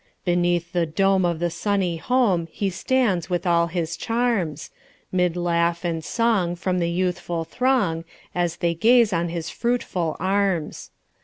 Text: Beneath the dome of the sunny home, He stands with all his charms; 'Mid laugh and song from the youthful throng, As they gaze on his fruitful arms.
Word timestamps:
Beneath 0.25 0.73
the 0.73 0.87
dome 0.87 1.25
of 1.25 1.37
the 1.37 1.51
sunny 1.51 1.97
home, 1.97 2.47
He 2.51 2.71
stands 2.71 3.29
with 3.29 3.45
all 3.45 3.67
his 3.67 3.95
charms; 3.95 4.71
'Mid 5.11 5.37
laugh 5.37 5.85
and 5.85 6.03
song 6.03 6.55
from 6.55 6.79
the 6.79 6.89
youthful 6.89 7.43
throng, 7.43 8.03
As 8.33 8.55
they 8.55 8.73
gaze 8.73 9.13
on 9.13 9.29
his 9.29 9.51
fruitful 9.51 10.17
arms. 10.19 10.89